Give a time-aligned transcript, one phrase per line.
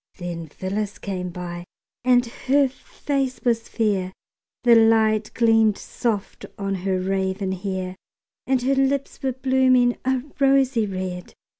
[0.17, 1.63] Then Phyllis came by,
[2.03, 4.13] and her face was fair,
[4.63, 7.95] The light gleamed soft on her raven hair;
[8.47, 11.35] And her lips were blooming a rosy red.